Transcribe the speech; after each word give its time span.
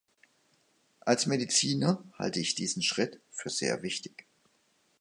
Als 1.01 1.27
Mediziner 1.27 2.03
halte 2.17 2.39
ich 2.39 2.55
diesen 2.55 2.81
Schritt 2.81 3.21
für 3.29 3.51
sehr 3.51 3.83
wichtig. 3.83 4.25